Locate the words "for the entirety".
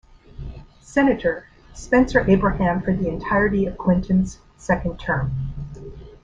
2.81-3.67